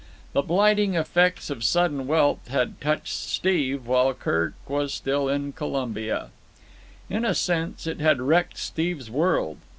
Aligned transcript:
The 0.33 0.41
blighting 0.41 0.95
effects 0.95 1.51
of 1.51 1.63
sudden 1.63 2.07
wealth 2.07 2.47
had 2.47 2.81
touched 2.81 3.13
Steve 3.13 3.85
while 3.85 4.15
Kirk 4.15 4.55
was 4.67 4.95
still 4.95 5.29
in 5.29 5.53
Colombia. 5.53 6.31
In 7.07 7.23
a 7.23 7.35
sense, 7.35 7.85
it 7.85 7.99
had 7.99 8.19
wrecked 8.19 8.57
Steve's 8.57 9.11
world. 9.11 9.59